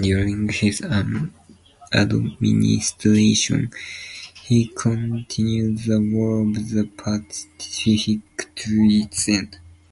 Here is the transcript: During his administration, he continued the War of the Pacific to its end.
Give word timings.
During 0.00 0.48
his 0.48 0.80
administration, 1.92 3.70
he 4.44 4.66
continued 4.68 5.78
the 5.80 6.00
War 6.00 6.40
of 6.40 6.70
the 6.70 6.84
Pacific 6.86 8.20
to 8.54 8.70
its 8.90 9.28
end. 9.28 9.58